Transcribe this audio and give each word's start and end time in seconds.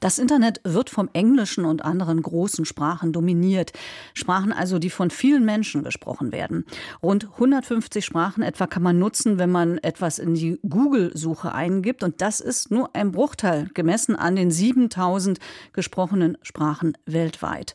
das 0.00 0.18
Internet 0.18 0.60
wird 0.64 0.90
vom 0.90 1.10
Englischen 1.12 1.64
und 1.64 1.84
anderen 1.84 2.22
großen 2.22 2.64
Sprachen 2.64 3.12
dominiert. 3.12 3.72
Sprachen 4.14 4.52
also, 4.52 4.78
die 4.78 4.90
von 4.90 5.10
vielen 5.10 5.44
Menschen 5.44 5.82
gesprochen 5.82 6.32
werden. 6.32 6.64
Rund 7.02 7.24
150 7.34 8.04
Sprachen 8.04 8.42
etwa 8.42 8.66
kann 8.66 8.82
man 8.82 8.98
nutzen, 8.98 9.38
wenn 9.38 9.50
man 9.50 9.78
etwas 9.78 10.18
in 10.18 10.34
die 10.34 10.60
Google-Suche 10.68 11.52
eingibt. 11.52 12.02
Und 12.02 12.20
das 12.20 12.40
ist 12.40 12.70
nur 12.70 12.94
ein 12.94 13.12
Bruchteil, 13.12 13.68
gemessen 13.74 14.14
an 14.14 14.36
den 14.36 14.50
7000 14.50 15.38
gesprochenen 15.72 16.38
Sprachen 16.42 16.96
weltweit. 17.06 17.74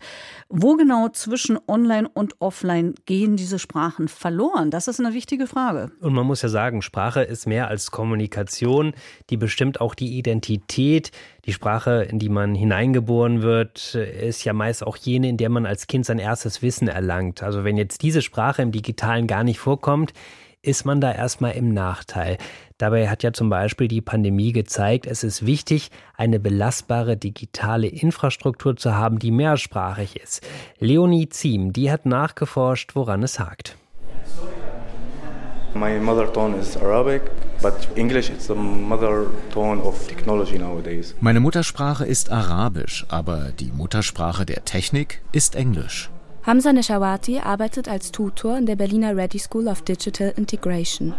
Wo 0.49 0.75
genau 0.75 1.09
zwischen 1.09 1.59
Online 1.67 2.07
und 2.07 2.39
Offline 2.39 2.95
gehen 3.05 3.35
diese 3.35 3.59
Sprachen 3.59 4.07
verloren? 4.07 4.71
Das 4.71 4.87
ist 4.87 4.99
eine 4.99 5.13
wichtige 5.13 5.47
Frage. 5.47 5.91
Und 5.99 6.13
man 6.13 6.25
muss 6.25 6.41
ja 6.41 6.49
sagen, 6.49 6.81
Sprache 6.81 7.21
ist 7.21 7.47
mehr 7.47 7.67
als 7.67 7.91
Kommunikation. 7.91 8.93
Die 9.29 9.37
bestimmt 9.37 9.81
auch 9.81 9.95
die 9.95 10.17
Identität, 10.17 11.11
die 11.45 11.53
Sprache, 11.53 12.07
in 12.13 12.19
die 12.19 12.29
man 12.29 12.53
hineingeboren 12.53 13.41
wird, 13.41 13.95
ist 13.95 14.43
ja 14.45 14.53
meist 14.53 14.85
auch 14.85 14.97
jene, 14.97 15.29
in 15.29 15.37
der 15.37 15.49
man 15.49 15.65
als 15.65 15.87
Kind 15.87 16.05
sein 16.05 16.19
erstes 16.19 16.61
Wissen 16.61 16.87
erlangt. 16.87 17.41
Also 17.41 17.63
wenn 17.63 17.75
jetzt 17.75 18.03
diese 18.03 18.21
Sprache 18.21 18.61
im 18.61 18.71
digitalen 18.71 19.25
gar 19.25 19.43
nicht 19.43 19.59
vorkommt, 19.59 20.13
ist 20.61 20.85
man 20.85 21.01
da 21.01 21.11
erstmal 21.11 21.53
im 21.53 21.73
Nachteil. 21.73 22.37
Dabei 22.77 23.09
hat 23.09 23.23
ja 23.23 23.33
zum 23.33 23.49
Beispiel 23.49 23.87
die 23.87 24.01
Pandemie 24.01 24.53
gezeigt, 24.53 25.07
es 25.07 25.23
ist 25.23 25.45
wichtig, 25.45 25.89
eine 26.15 26.39
belastbare 26.39 27.17
digitale 27.17 27.87
Infrastruktur 27.87 28.77
zu 28.77 28.95
haben, 28.95 29.19
die 29.19 29.31
mehrsprachig 29.31 30.15
ist. 30.15 30.45
Leonie 30.79 31.29
Ziem, 31.29 31.73
die 31.73 31.91
hat 31.91 32.05
nachgeforscht, 32.05 32.95
woran 32.95 33.23
es 33.23 33.39
hakt. 33.39 33.75
My 35.75 35.99
mother 35.99 36.31
tongue 36.31 36.59
is 36.59 36.77
Arabic, 36.77 37.23
but 37.61 37.73
English 37.95 38.29
is 38.29 38.45
the 38.45 38.53
mother 38.53 39.25
tongue 39.51 39.81
of 39.81 40.07
technology 40.07 40.59
nowadays. 40.59 41.15
Meine 41.19 41.39
Muttersprache 41.39 42.05
ist 42.05 42.31
Arabisch, 42.31 43.05
aber 43.09 43.51
die 43.59 43.71
Muttersprache 43.71 44.45
der 44.45 44.65
Technik 44.65 45.21
ist 45.31 45.55
Englisch. 45.55 46.11
Hamza 46.43 46.73
Neshawati 46.73 47.39
arbeitet 47.39 47.87
als 47.87 48.11
Tutor 48.11 48.57
in 48.57 48.67
der 48.67 48.75
Berliner 48.75 49.17
Ready 49.17 49.39
School 49.39 49.67
of 49.67 49.81
Digital 49.81 50.33
Integration. 50.37 51.15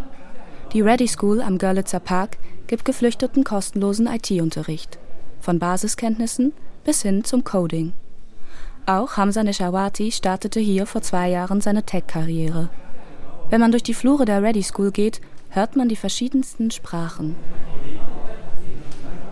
Die 0.72 0.82
Ready 0.82 1.08
School 1.08 1.42
am 1.42 1.58
Görlitzer 1.58 2.00
Park 2.00 2.36
gibt 2.68 2.84
Geflüchteten 2.84 3.42
kostenlosen 3.42 4.06
IT-Unterricht. 4.06 4.98
Von 5.40 5.58
Basiskenntnissen 5.58 6.52
bis 6.84 7.02
hin 7.02 7.24
zum 7.24 7.42
Coding. 7.42 7.92
Auch 8.86 9.16
Hamza 9.16 9.42
Neshawati 9.42 10.12
startete 10.12 10.60
hier 10.60 10.86
vor 10.86 11.02
zwei 11.02 11.30
Jahren 11.30 11.60
seine 11.60 11.82
Tech-Karriere. 11.82 12.68
Wenn 13.50 13.60
man 13.60 13.70
durch 13.70 13.82
die 13.82 13.94
Flure 13.94 14.24
der 14.24 14.42
Ready 14.42 14.62
School 14.62 14.90
geht, 14.90 15.20
hört 15.50 15.76
man 15.76 15.88
die 15.88 15.96
verschiedensten 15.96 16.70
Sprachen. 16.70 17.36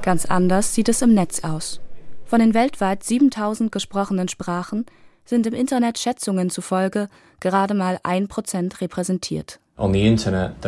Ganz 0.03 0.27
anders 0.27 0.75
sieht 0.75 0.89
es 0.89 1.03
im 1.03 1.15
Netz 1.15 1.45
aus. 1.45 1.81
Von 2.25 2.41
den 2.41 2.55
weltweit 2.55 3.05
7000 3.05 3.71
gesprochenen 3.71 4.29
Sprachen 4.29 4.87
sind 5.25 5.47
im 5.47 5.55
Internet 5.55 5.99
Schätzungen 5.99 6.51
zufolge 6.51 7.09
gerade 7.41 7.75
mal 7.75 7.99
ein 8.03 8.29
Prozent 8.29 8.81
repräsentiert. 8.81 9.59
Im 9.77 9.95
Internet 9.95 10.61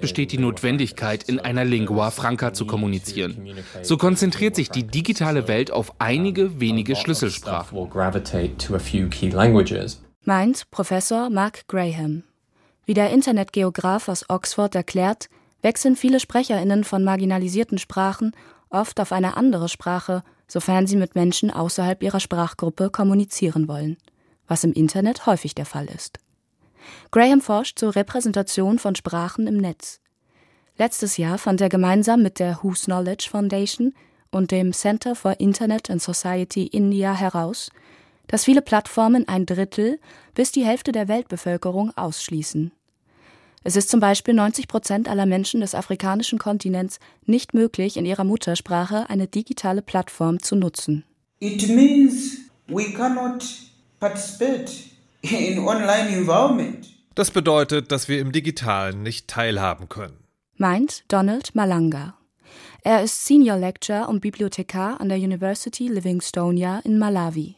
besteht 0.00 0.32
die 0.32 0.38
Notwendigkeit, 0.38 1.22
in 1.24 1.40
einer 1.40 1.64
Lingua 1.64 2.10
franca 2.10 2.52
zu 2.52 2.66
kommunizieren. 2.66 3.36
So 3.82 3.96
konzentriert 3.96 4.54
sich 4.54 4.70
die 4.70 4.86
digitale 4.86 5.48
Welt 5.48 5.72
auf 5.72 5.94
einige 5.98 6.60
wenige 6.60 6.96
Schlüsselsprachen 6.96 7.76
meint 10.26 10.68
Professor 10.72 11.30
Mark 11.30 11.68
Graham. 11.68 12.24
Wie 12.84 12.94
der 12.94 13.10
Internetgeograf 13.10 14.08
aus 14.08 14.28
Oxford 14.28 14.74
erklärt, 14.74 15.28
wechseln 15.62 15.94
viele 15.94 16.18
Sprecherinnen 16.18 16.82
von 16.82 17.04
marginalisierten 17.04 17.78
Sprachen 17.78 18.32
oft 18.68 18.98
auf 18.98 19.12
eine 19.12 19.36
andere 19.36 19.68
Sprache, 19.68 20.24
sofern 20.48 20.88
sie 20.88 20.96
mit 20.96 21.14
Menschen 21.14 21.52
außerhalb 21.52 22.02
ihrer 22.02 22.18
Sprachgruppe 22.18 22.90
kommunizieren 22.90 23.68
wollen, 23.68 23.98
was 24.48 24.64
im 24.64 24.72
Internet 24.72 25.26
häufig 25.26 25.54
der 25.54 25.64
Fall 25.64 25.86
ist. 25.86 26.18
Graham 27.12 27.40
forscht 27.40 27.78
zur 27.78 27.94
Repräsentation 27.94 28.80
von 28.80 28.96
Sprachen 28.96 29.46
im 29.46 29.58
Netz. 29.58 30.00
Letztes 30.76 31.18
Jahr 31.18 31.38
fand 31.38 31.60
er 31.60 31.68
gemeinsam 31.68 32.24
mit 32.24 32.40
der 32.40 32.58
Who's 32.62 32.86
Knowledge 32.86 33.28
Foundation 33.30 33.94
und 34.32 34.50
dem 34.50 34.72
Center 34.72 35.14
for 35.14 35.38
Internet 35.38 35.88
and 35.88 36.02
Society 36.02 36.66
India 36.66 37.14
heraus, 37.14 37.70
dass 38.28 38.44
viele 38.44 38.62
Plattformen 38.62 39.28
ein 39.28 39.46
Drittel 39.46 39.98
bis 40.34 40.52
die 40.52 40.64
Hälfte 40.64 40.92
der 40.92 41.08
Weltbevölkerung 41.08 41.96
ausschließen. 41.96 42.72
Es 43.64 43.74
ist 43.74 43.88
zum 43.88 43.98
Beispiel 43.98 44.32
90 44.32 44.68
Prozent 44.68 45.08
aller 45.08 45.26
Menschen 45.26 45.60
des 45.60 45.74
afrikanischen 45.74 46.38
Kontinents 46.38 47.00
nicht 47.24 47.52
möglich, 47.52 47.96
in 47.96 48.06
ihrer 48.06 48.22
Muttersprache 48.22 49.10
eine 49.10 49.26
digitale 49.26 49.82
Plattform 49.82 50.40
zu 50.40 50.54
nutzen. 50.54 51.04
It 51.40 51.68
means 51.68 52.38
we 52.68 52.92
cannot 52.92 53.44
participate 53.98 54.70
in 55.22 55.58
online 55.58 56.10
environment. 56.10 56.86
Das 57.16 57.30
bedeutet, 57.30 57.90
dass 57.90 58.08
wir 58.08 58.20
im 58.20 58.30
Digitalen 58.30 59.02
nicht 59.02 59.26
teilhaben 59.26 59.88
können. 59.88 60.18
Meint 60.56 61.04
Donald 61.08 61.54
Malanga. 61.54 62.14
Er 62.82 63.02
ist 63.02 63.26
Senior 63.26 63.56
Lecturer 63.56 64.08
und 64.08 64.20
Bibliothekar 64.20 65.00
an 65.00 65.08
der 65.08 65.18
University 65.18 65.88
Livingstonia 65.88 66.80
in 66.84 66.98
Malawi. 66.98 67.56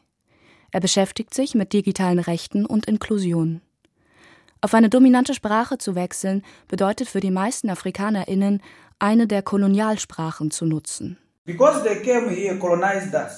Er 0.71 0.81
beschäftigt 0.81 1.35
sich 1.35 1.55
mit 1.55 1.73
digitalen 1.73 2.19
Rechten 2.19 2.67
und 2.67 2.87
Inklusion. 2.87 3.63
Auf 4.61 4.75
eine 4.75 4.89
dominante 4.89 5.35
Sprache 5.35 5.79
zu 5.79 5.95
wechseln, 5.95 6.43
bedeutet 6.67 7.09
für 7.09 7.21
die 7.21 7.31
meisten 7.31 7.71
AfrikanerInnen, 7.71 8.61
eine 8.99 9.27
der 9.27 9.43
Kolonialsprachen 9.43 10.51
zu 10.51 10.67
nutzen. 10.67 11.17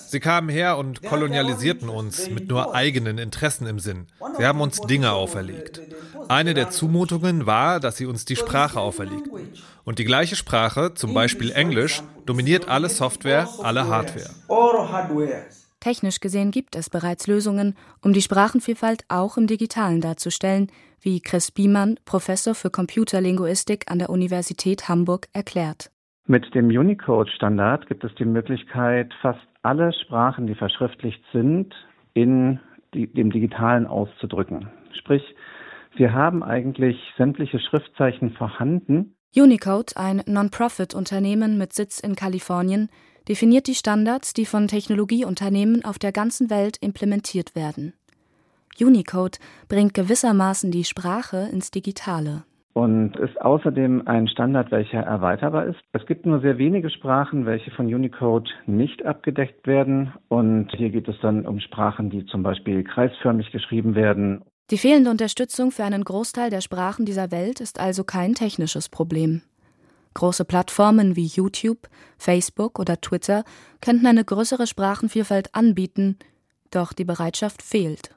Sie 0.08 0.20
kamen 0.20 0.48
her 0.48 0.78
und 0.78 1.02
kolonialisierten 1.02 1.88
uns 1.88 2.28
mit 2.28 2.48
nur 2.48 2.74
eigenen 2.74 3.18
Interessen 3.18 3.68
im 3.68 3.78
Sinn. 3.78 4.08
Sie 4.36 4.44
haben 4.44 4.60
uns 4.60 4.80
Dinge 4.80 5.12
auferlegt. 5.12 5.80
Eine 6.28 6.54
der 6.54 6.70
Zumutungen 6.70 7.46
war, 7.46 7.78
dass 7.78 7.98
sie 7.98 8.06
uns 8.06 8.24
die 8.24 8.34
Sprache 8.34 8.80
auferlegten. 8.80 9.52
Und 9.84 10.00
die 10.00 10.04
gleiche 10.04 10.34
Sprache, 10.34 10.94
zum 10.94 11.14
Beispiel 11.14 11.52
Englisch, 11.52 12.02
dominiert 12.26 12.68
alle 12.68 12.88
Software, 12.88 13.48
alle 13.62 13.86
Hardware. 13.86 14.30
Technisch 15.80 16.20
gesehen 16.20 16.50
gibt 16.50 16.76
es 16.76 16.90
bereits 16.90 17.26
Lösungen, 17.26 17.74
um 18.04 18.12
die 18.12 18.20
Sprachenvielfalt 18.20 19.04
auch 19.08 19.38
im 19.38 19.46
Digitalen 19.46 20.02
darzustellen, 20.02 20.70
wie 21.00 21.20
Chris 21.20 21.50
Biemann, 21.50 21.96
Professor 22.04 22.54
für 22.54 22.68
Computerlinguistik 22.70 23.90
an 23.90 23.98
der 23.98 24.10
Universität 24.10 24.88
Hamburg, 24.90 25.28
erklärt. 25.32 25.90
Mit 26.26 26.54
dem 26.54 26.68
Unicode-Standard 26.68 27.86
gibt 27.86 28.04
es 28.04 28.14
die 28.16 28.26
Möglichkeit, 28.26 29.12
fast 29.22 29.40
alle 29.62 29.92
Sprachen, 29.92 30.46
die 30.46 30.54
verschriftlicht 30.54 31.22
sind, 31.32 31.74
in 32.12 32.60
die, 32.94 33.12
dem 33.12 33.30
Digitalen 33.30 33.86
auszudrücken. 33.86 34.68
Sprich, 34.98 35.22
wir 35.96 36.12
haben 36.12 36.42
eigentlich 36.42 36.98
sämtliche 37.16 37.58
Schriftzeichen 37.58 38.32
vorhanden. 38.32 39.16
Unicode, 39.34 39.96
ein 39.96 40.22
Non-Profit-Unternehmen 40.26 41.56
mit 41.56 41.72
Sitz 41.72 42.00
in 42.00 42.16
Kalifornien, 42.16 42.90
definiert 43.30 43.68
die 43.68 43.76
Standards, 43.76 44.34
die 44.34 44.44
von 44.44 44.66
Technologieunternehmen 44.66 45.84
auf 45.84 46.00
der 46.00 46.10
ganzen 46.10 46.50
Welt 46.50 46.76
implementiert 46.80 47.54
werden. 47.54 47.94
Unicode 48.80 49.38
bringt 49.68 49.94
gewissermaßen 49.94 50.72
die 50.72 50.82
Sprache 50.82 51.48
ins 51.52 51.70
Digitale. 51.70 52.42
Und 52.72 53.16
ist 53.16 53.40
außerdem 53.40 54.06
ein 54.06 54.26
Standard, 54.26 54.72
welcher 54.72 55.00
erweiterbar 55.00 55.66
ist. 55.66 55.78
Es 55.92 56.04
gibt 56.06 56.26
nur 56.26 56.40
sehr 56.40 56.58
wenige 56.58 56.90
Sprachen, 56.90 57.46
welche 57.46 57.70
von 57.70 57.86
Unicode 57.86 58.50
nicht 58.66 59.04
abgedeckt 59.06 59.66
werden. 59.66 60.12
Und 60.28 60.70
hier 60.76 60.90
geht 60.90 61.08
es 61.08 61.16
dann 61.20 61.46
um 61.46 61.60
Sprachen, 61.60 62.10
die 62.10 62.26
zum 62.26 62.42
Beispiel 62.42 62.82
kreisförmig 62.82 63.52
geschrieben 63.52 63.94
werden. 63.94 64.42
Die 64.70 64.78
fehlende 64.78 65.10
Unterstützung 65.10 65.70
für 65.70 65.84
einen 65.84 66.04
Großteil 66.04 66.50
der 66.50 66.60
Sprachen 66.60 67.04
dieser 67.04 67.30
Welt 67.30 67.60
ist 67.60 67.78
also 67.78 68.02
kein 68.02 68.34
technisches 68.34 68.88
Problem. 68.88 69.42
Große 70.14 70.44
Plattformen 70.44 71.14
wie 71.16 71.26
YouTube, 71.26 71.88
Facebook 72.18 72.78
oder 72.78 73.00
Twitter 73.00 73.44
könnten 73.80 74.06
eine 74.06 74.24
größere 74.24 74.66
Sprachenvielfalt 74.66 75.54
anbieten, 75.54 76.18
doch 76.70 76.92
die 76.92 77.04
Bereitschaft 77.04 77.62
fehlt. 77.62 78.14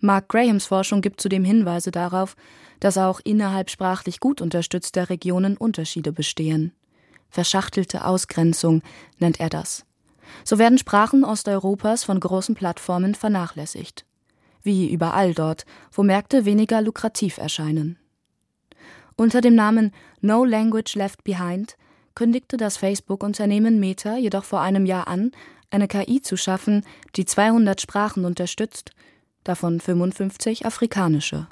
Mark 0.00 0.28
Grahams 0.28 0.66
Forschung 0.66 1.00
gibt 1.00 1.20
zudem 1.20 1.44
Hinweise 1.44 1.90
darauf, 1.90 2.36
dass 2.80 2.98
auch 2.98 3.20
innerhalb 3.24 3.70
sprachlich 3.70 4.20
gut 4.20 4.42
unterstützter 4.42 5.08
Regionen 5.08 5.56
Unterschiede 5.56 6.12
bestehen. 6.12 6.72
Verschachtelte 7.30 8.04
Ausgrenzung 8.04 8.82
nennt 9.18 9.40
er 9.40 9.48
das. 9.48 9.86
So 10.44 10.58
werden 10.58 10.78
Sprachen 10.78 11.24
Osteuropas 11.24 12.04
von 12.04 12.20
großen 12.20 12.54
Plattformen 12.54 13.14
vernachlässigt. 13.14 14.04
Wie 14.62 14.90
überall 14.90 15.34
dort, 15.34 15.64
wo 15.92 16.02
Märkte 16.02 16.44
weniger 16.44 16.82
lukrativ 16.82 17.38
erscheinen. 17.38 17.98
Unter 19.16 19.40
dem 19.40 19.54
Namen 19.54 19.92
No 20.20 20.44
Language 20.44 20.94
Left 20.96 21.22
Behind 21.24 21.76
kündigte 22.14 22.56
das 22.56 22.76
Facebook-Unternehmen 22.76 23.78
Meta 23.78 24.16
jedoch 24.16 24.44
vor 24.44 24.60
einem 24.60 24.86
Jahr 24.86 25.08
an, 25.08 25.32
eine 25.70 25.88
KI 25.88 26.20
zu 26.22 26.36
schaffen, 26.36 26.84
die 27.16 27.24
200 27.24 27.80
Sprachen 27.80 28.24
unterstützt, 28.24 28.90
davon 29.44 29.80
55 29.80 30.66
afrikanische. 30.66 31.46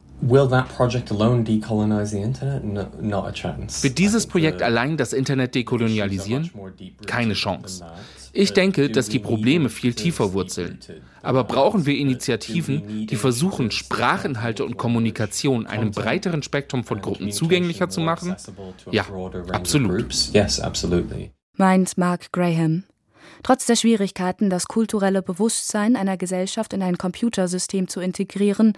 Wird 3.82 3.98
dieses 3.98 4.26
Projekt 4.26 4.62
allein 4.62 4.96
das 4.96 5.12
Internet 5.12 5.54
dekolonialisieren? 5.56 6.50
Keine 7.06 7.34
Chance. 7.34 7.84
Ich 8.32 8.52
denke, 8.52 8.88
dass 8.88 9.08
die 9.08 9.18
Probleme 9.18 9.68
viel 9.68 9.94
tiefer 9.94 10.32
wurzeln. 10.32 10.78
Aber 11.22 11.44
brauchen 11.44 11.86
wir 11.86 11.96
Initiativen, 11.96 13.06
die 13.06 13.16
versuchen, 13.16 13.70
Sprachinhalte 13.70 14.64
und 14.64 14.76
Kommunikation 14.78 15.66
einem 15.66 15.90
breiteren 15.90 16.42
Spektrum 16.42 16.84
von 16.84 17.00
Gruppen 17.00 17.32
zugänglicher 17.32 17.88
zu 17.88 18.00
machen? 18.00 18.36
Ja, 18.90 19.04
absolut. 19.50 20.14
Meint 21.56 21.98
Mark 21.98 22.32
Graham. 22.32 22.84
Trotz 23.42 23.66
der 23.66 23.76
Schwierigkeiten, 23.76 24.50
das 24.50 24.66
kulturelle 24.66 25.20
Bewusstsein 25.20 25.96
einer 25.96 26.16
Gesellschaft 26.16 26.72
in 26.72 26.82
ein 26.82 26.96
Computersystem 26.96 27.88
zu 27.88 28.00
integrieren, 28.00 28.74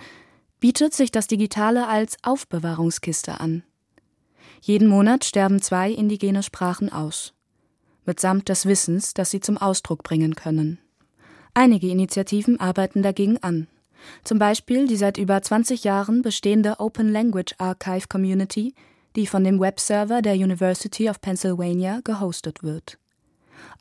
bietet 0.65 0.95
sich 0.95 1.13
das 1.13 1.27
Digitale 1.27 1.89
als 1.89 2.17
Aufbewahrungskiste 2.23 3.39
an. 3.39 3.65
Jeden 4.63 4.89
Monat 4.89 5.27
sterben 5.27 5.61
zwei 5.61 5.91
indigene 5.91 6.43
Sprachen 6.43 6.91
aus 6.91 7.35
mitsamt 8.07 8.49
des 8.49 8.65
Wissens, 8.65 9.13
das 9.13 9.31
sie 9.31 9.41
zum 9.41 9.59
Ausdruck 9.59 10.03
bringen 10.03 10.37
können. 10.37 10.79
Einige 11.53 11.89
Initiativen 11.89 12.61
arbeiten 12.61 13.03
dagegen 13.03 13.37
an. 13.43 13.69
Zum 14.25 14.39
Beispiel 14.39 14.87
die 14.87 14.97
seit 14.97 15.19
über 15.19 15.43
20 15.43 15.85
Jahren 15.85 16.23
bestehende 16.23 16.81
Open 16.81 17.13
Language 17.13 17.55
Archive 17.59 18.09
Community, 18.09 18.75
die 19.17 19.27
von 19.27 19.45
dem 19.45 19.61
Webserver 19.61 20.23
der 20.23 20.33
University 20.33 21.11
of 21.11 21.21
Pennsylvania 21.21 22.01
gehostet 22.05 22.63
wird. 22.63 22.97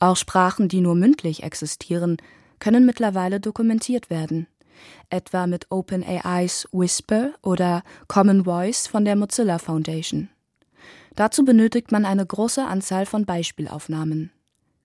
Auch 0.01 0.17
Sprachen, 0.17 0.67
die 0.67 0.81
nur 0.81 0.95
mündlich 0.95 1.43
existieren, 1.43 2.17
können 2.59 2.85
mittlerweile 2.85 3.39
dokumentiert 3.39 4.09
werden, 4.09 4.47
etwa 5.09 5.47
mit 5.47 5.67
OpenAIs 5.69 6.67
Whisper 6.71 7.31
oder 7.41 7.83
Common 8.07 8.45
Voice 8.45 8.87
von 8.87 9.05
der 9.05 9.15
Mozilla 9.15 9.59
Foundation. 9.59 10.29
Dazu 11.15 11.45
benötigt 11.45 11.91
man 11.91 12.05
eine 12.05 12.25
große 12.25 12.65
Anzahl 12.65 13.05
von 13.05 13.25
Beispielaufnahmen. 13.25 14.31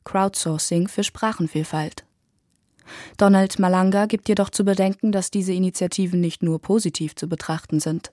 Crowdsourcing 0.04 0.88
für 0.88 1.04
Sprachenvielfalt. 1.04 2.04
Donald 3.16 3.58
Malanga 3.58 4.06
gibt 4.06 4.28
jedoch 4.28 4.50
zu 4.50 4.64
bedenken, 4.64 5.12
dass 5.12 5.30
diese 5.30 5.52
Initiativen 5.52 6.20
nicht 6.20 6.42
nur 6.42 6.60
positiv 6.60 7.14
zu 7.14 7.28
betrachten 7.28 7.80
sind. 7.80 8.12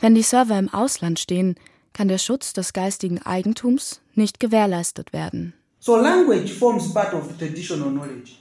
Wenn 0.00 0.14
die 0.14 0.22
Server 0.22 0.58
im 0.58 0.72
Ausland 0.72 1.18
stehen, 1.18 1.56
kann 1.92 2.08
der 2.08 2.18
Schutz 2.18 2.52
des 2.52 2.72
geistigen 2.72 3.22
Eigentums 3.22 4.00
nicht 4.14 4.40
gewährleistet 4.40 5.12
werden. 5.12 5.54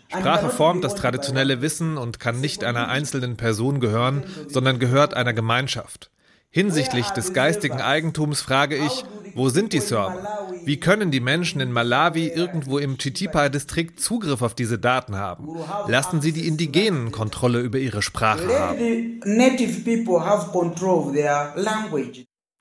Sprache 0.07 0.50
formt 0.50 0.81
das 0.81 0.95
traditionelle 0.95 1.62
Wissen 1.62 1.98
und 1.98 2.18
kann 2.22 2.40
nicht 2.40 2.63
einer 2.63 2.88
einzelnen 2.88 3.36
Person 3.36 3.81
gehören, 3.81 4.24
sondern 4.48 4.80
gehört 4.80 5.13
einer 5.13 5.34
Gemeinschaft. 5.34 6.10
Hinsichtlich 6.51 7.10
des 7.10 7.34
geistigen 7.34 7.81
Eigentums 7.81 8.40
frage 8.40 8.78
ich, 8.78 9.04
wo 9.36 9.50
sind 9.50 9.74
die 9.74 9.81
Server? 9.81 10.48
Wie 10.63 10.80
können 10.80 11.12
die 11.12 11.19
Menschen 11.19 11.60
in 11.60 11.74
Malawi 11.74 12.30
irgendwo 12.30 12.78
im 12.78 12.98
Chitipa-Distrikt 12.98 14.00
Zugriff 14.00 14.42
auf 14.42 14.54
diese 14.54 14.80
Daten 14.80 15.18
haben? 15.18 15.48
Lassen 15.88 16.22
Sie 16.22 16.31
die 16.31 16.48
Indigenen 16.48 17.12
Kontrolle 17.12 17.60
über 17.60 17.78
ihre 17.78 18.01
Sprache 18.01 18.48
haben. 18.57 19.19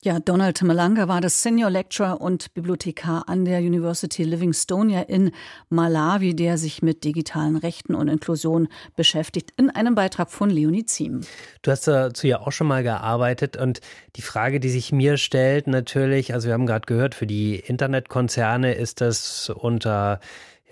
Ja, 0.05 0.19
Donald 0.19 0.61
Malanga 0.63 1.07
war 1.07 1.21
das 1.21 1.45
Senior 1.45 1.71
Lecturer 1.71 2.21
und 2.21 2.53
Bibliothekar 2.55 3.29
an 3.29 3.45
der 3.45 3.61
University 3.61 4.25
Livingstonia 4.25 5.03
in 5.03 5.31
Malawi, 5.69 6.35
der 6.35 6.59
sich 6.59 6.83
mit 6.83 7.05
digitalen 7.05 7.55
Rechten 7.55 7.95
und 7.95 8.09
Inklusion 8.09 8.67
beschäftigt, 8.97 9.53
in 9.57 9.71
einem 9.71 9.95
Beitrag 9.95 10.33
von 10.33 10.51
Leonie 10.51 10.85
Ziem. 10.87 11.21
Du 11.63 11.71
hast 11.71 11.87
dazu 11.87 12.27
ja 12.27 12.41
auch 12.41 12.51
schon 12.51 12.67
mal 12.67 12.83
gearbeitet 12.83 13.57
und 13.57 13.81
die 14.17 14.23
Frage, 14.23 14.59
die 14.59 14.71
sich 14.71 14.91
mir 14.91 15.19
stellt, 15.19 15.69
natürlich, 15.69 16.35
also 16.35 16.49
wir 16.49 16.55
haben 16.55 16.67
gerade 16.67 16.87
gehört, 16.87 17.15
für 17.15 17.29
die 17.29 17.55
Internetkonzerne 17.55 18.75
ist 18.75 19.01
das 19.01 19.51
unter 19.51 20.19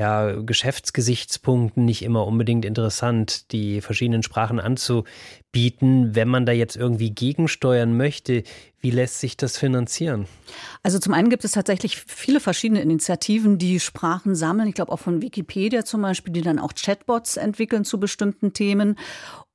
ja, 0.01 0.33
Geschäftsgesichtspunkten 0.33 1.85
nicht 1.85 2.01
immer 2.01 2.27
unbedingt 2.27 2.65
interessant, 2.65 3.53
die 3.53 3.83
verschiedenen 3.83 4.23
Sprachen 4.23 4.59
anzubieten. 4.59 6.15
Wenn 6.15 6.27
man 6.27 6.47
da 6.47 6.53
jetzt 6.53 6.75
irgendwie 6.75 7.11
gegensteuern 7.11 7.95
möchte, 7.95 8.45
wie 8.81 8.91
lässt 8.91 9.21
sich 9.21 9.37
das 9.37 9.59
finanzieren? 9.59 10.25
Also 10.83 10.99
zum 10.99 11.13
einen 11.13 11.29
gibt 11.29 11.45
es 11.45 11.53
tatsächlich 11.53 11.99
viele 11.99 12.41
verschiedene 12.41 12.81
Initiativen, 12.81 13.59
die 13.59 13.79
Sprachen 13.79 14.35
sammeln. 14.35 14.71
Ich 14.71 14.75
glaube 14.75 14.91
auch 14.91 15.01
von 15.01 15.21
Wikipedia 15.21 15.85
zum 15.85 16.01
Beispiel, 16.01 16.33
die 16.33 16.41
dann 16.41 16.59
auch 16.59 16.73
Chatbots 16.75 17.37
entwickeln 17.37 17.85
zu 17.85 18.01
bestimmten 18.01 18.55
Themen 18.55 18.97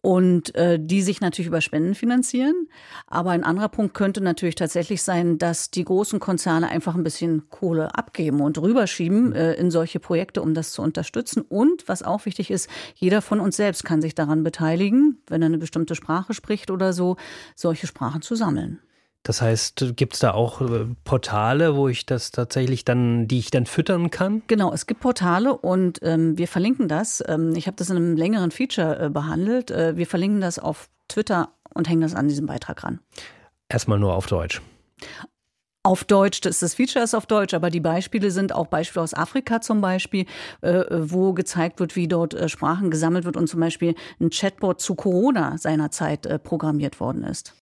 und 0.06 0.54
äh, 0.54 0.78
die 0.80 1.02
sich 1.02 1.20
natürlich 1.20 1.48
über 1.48 1.62
Spenden 1.62 1.96
finanzieren. 1.96 2.68
Aber 3.08 3.32
ein 3.32 3.44
anderer 3.44 3.70
Punkt 3.70 3.96
könnte 3.96 4.22
natürlich 4.22 4.54
tatsächlich 4.54 5.02
sein, 5.02 5.40
dass 5.40 5.72
die 5.72 5.84
großen 5.84 6.20
Konzerne 6.20 6.70
einfach 6.70 6.94
ein 6.94 7.02
bisschen 7.02 7.50
Kohle 7.50 7.96
abgeben 7.96 8.40
und 8.42 8.60
rüberschieben 8.60 9.34
äh, 9.34 9.54
in 9.54 9.72
solche 9.72 10.00
Projekte, 10.00 10.44
um 10.44 10.54
das 10.54 10.74
zu 10.74 10.84
unterstützen. 10.84 11.42
Und 11.42 11.88
was 11.88 12.04
auch 12.04 12.28
wichtig 12.28 12.52
ist, 12.52 12.70
jeder 12.94 13.24
von 13.24 13.40
uns 13.40 13.56
selbst 13.56 13.84
kann 13.84 14.00
sich 14.00 14.14
daran 14.14 14.44
beteiligen, 14.44 15.18
wenn 15.26 15.42
er 15.42 15.48
eine 15.48 15.58
bestimmte 15.58 15.96
Sprache 15.96 16.36
spricht 16.36 16.70
oder 16.70 16.94
so, 16.94 17.18
solche 17.56 17.88
Sprachen 17.88 18.22
zu 18.22 18.36
sammeln. 18.36 18.80
Das 19.26 19.42
heißt, 19.42 19.94
gibt 19.96 20.14
es 20.14 20.20
da 20.20 20.36
auch 20.36 20.62
äh, 20.62 20.86
Portale, 21.04 21.76
wo 21.76 21.88
ich 21.88 22.06
das 22.06 22.30
tatsächlich 22.30 22.86
dann, 22.86 23.28
die 23.28 23.40
ich 23.40 23.50
dann 23.50 23.66
füttern 23.66 24.12
kann? 24.12 24.44
Genau, 24.46 24.72
es 24.72 24.86
gibt 24.86 25.00
Portale 25.00 25.58
und 25.58 26.00
ähm, 26.04 26.38
wir 26.38 26.48
verlinken 26.48 26.88
das. 26.88 27.24
Ähm, 27.28 27.56
ich 27.56 27.66
habe 27.66 27.76
das 27.76 27.90
in 27.90 27.98
einem 27.98 28.16
längeren 28.16 28.52
Feature 28.52 29.06
äh, 29.06 29.10
behandelt. 29.10 29.72
Äh, 29.72 29.98
wir 29.98 30.06
verlinken 30.06 30.42
das 30.42 30.60
auf 30.60 30.90
Twitter 31.08 31.50
und 31.74 31.90
hängen 31.90 32.02
das 32.02 32.14
an 32.14 32.28
diesem 32.28 32.46
Beitrag 32.46 32.84
ran. 32.84 33.00
Erstmal 33.68 33.98
nur 33.98 34.14
auf 34.14 34.28
Deutsch. 34.28 34.62
Auf 35.82 36.04
Deutsch, 36.04 36.42
das, 36.42 36.60
das 36.60 36.76
Feature 36.76 37.04
ist 37.04 37.16
auf 37.16 37.26
Deutsch, 37.26 37.56
aber 37.56 37.72
die 37.72 37.80
Beispiele 37.80 38.30
sind 38.30 38.54
auch 38.54 38.68
Beispiele 38.68 39.04
aus 39.04 39.16
Afrika 39.16 39.60
zum 39.60 39.82
Beispiel, 39.82 40.28
äh, 40.62 40.84
wo 40.92 41.34
gezeigt 41.34 41.80
wird, 41.80 41.96
wie 41.96 42.08
dort 42.08 42.36
äh, 42.36 42.48
Sprachen 42.48 42.92
gesammelt 42.92 43.26
wird 43.26 43.38
und 43.38 43.48
zum 43.48 43.60
Beispiel 43.60 43.96
ein 44.20 44.30
Chatbot 44.30 44.80
zu 44.80 44.94
Corona 44.94 45.58
seinerzeit 45.58 46.28
äh, 46.28 46.38
programmiert 46.38 47.00
worden 47.00 47.24
ist. 47.24 47.56